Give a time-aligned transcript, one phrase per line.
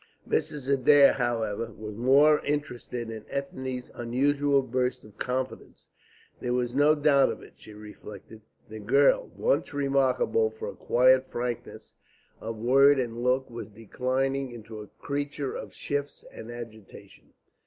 [0.27, 0.67] Mrs.
[0.67, 5.89] Adair, however, was more interested in Ethne's unusual burst of confidence.
[6.39, 8.41] There was no doubt of it, she reflected.
[8.67, 11.93] The girl, once remarkable for a quiet frankness
[12.39, 17.33] of word and look, was declining into a creature of shifts and agitation.